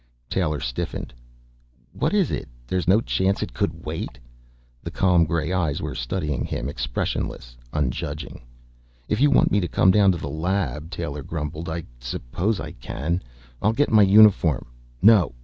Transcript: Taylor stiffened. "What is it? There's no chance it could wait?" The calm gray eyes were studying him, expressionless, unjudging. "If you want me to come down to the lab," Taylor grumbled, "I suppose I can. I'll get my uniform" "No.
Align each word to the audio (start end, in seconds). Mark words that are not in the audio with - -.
Taylor 0.31 0.59
stiffened. 0.59 1.13
"What 1.93 2.11
is 2.11 2.31
it? 2.31 2.47
There's 2.65 2.87
no 2.87 3.01
chance 3.01 3.43
it 3.43 3.53
could 3.53 3.85
wait?" 3.85 4.17
The 4.81 4.89
calm 4.89 5.25
gray 5.25 5.53
eyes 5.53 5.79
were 5.79 5.93
studying 5.93 6.43
him, 6.43 6.67
expressionless, 6.67 7.55
unjudging. 7.71 8.41
"If 9.07 9.21
you 9.21 9.29
want 9.29 9.51
me 9.51 9.59
to 9.59 9.67
come 9.67 9.91
down 9.91 10.11
to 10.13 10.17
the 10.17 10.27
lab," 10.27 10.89
Taylor 10.89 11.21
grumbled, 11.21 11.69
"I 11.69 11.83
suppose 11.99 12.59
I 12.59 12.71
can. 12.71 13.21
I'll 13.61 13.73
get 13.73 13.91
my 13.91 14.01
uniform" 14.01 14.65
"No. 15.03 15.35